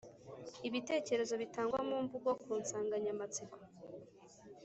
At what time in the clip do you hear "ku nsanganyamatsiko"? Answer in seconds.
2.41-3.57